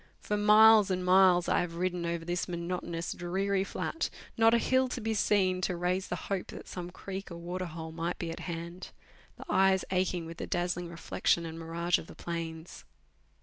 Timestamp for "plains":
12.15-12.83